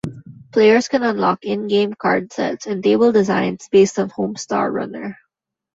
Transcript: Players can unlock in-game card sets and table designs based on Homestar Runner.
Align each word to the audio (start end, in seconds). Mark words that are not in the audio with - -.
Players 0.51 0.87
can 0.87 1.03
unlock 1.03 1.43
in-game 1.43 1.93
card 1.93 2.33
sets 2.33 2.65
and 2.65 2.83
table 2.83 3.11
designs 3.11 3.69
based 3.71 3.99
on 3.99 4.09
Homestar 4.09 4.73
Runner. 4.73 5.19